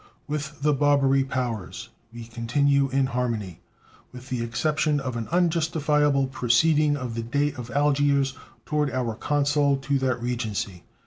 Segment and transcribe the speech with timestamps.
[0.27, 3.61] With the Barbary Powers we continue in harmony,
[4.11, 8.33] with the exception of an unjustifiable proceeding of the Dey of Algiers
[8.65, 10.85] toward our consul to that Regency.